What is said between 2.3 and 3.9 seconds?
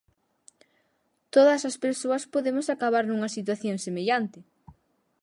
podemos acabar nunha situación